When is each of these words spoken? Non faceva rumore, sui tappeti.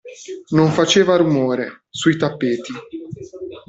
Non 0.55 0.69
faceva 0.71 1.15
rumore, 1.15 1.83
sui 1.91 2.17
tappeti. 2.17 2.73